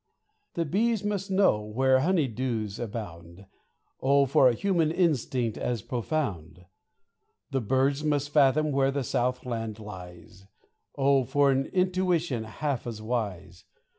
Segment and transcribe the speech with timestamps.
[0.55, 3.45] The bees must know where honey dews abound;
[3.99, 6.65] Oh, for a human instinct as profound!
[7.51, 10.47] The birds must fathom where the south land lies;
[10.97, 13.65] Oh, for an intuition half as wise